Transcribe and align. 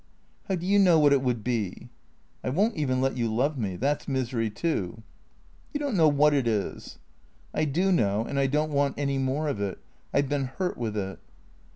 "How 0.49 0.55
do 0.55 0.65
you 0.65 0.79
know 0.79 0.97
what 0.97 1.13
it 1.13 1.21
would 1.21 1.43
be?"" 1.43 1.89
I 2.43 2.49
won't 2.49 2.75
even 2.75 3.01
let 3.01 3.17
you 3.17 3.31
love 3.31 3.55
me. 3.55 3.75
That 3.75 4.01
's 4.01 4.07
misery 4.07 4.49
too."" 4.49 5.03
You 5.75 5.79
don't 5.79 5.95
know 5.95 6.07
what 6.07 6.33
it 6.33 6.47
is."" 6.47 6.97
I 7.53 7.65
do 7.65 7.91
know, 7.91 8.25
and 8.25 8.39
I 8.39 8.47
don't 8.47 8.71
want 8.71 8.97
any 8.97 9.19
more 9.19 9.47
of 9.47 9.61
it. 9.61 9.77
I 10.11 10.23
've 10.23 10.29
been 10.29 10.45
hurt 10.45 10.75
with 10.75 10.97
it." 10.97 11.19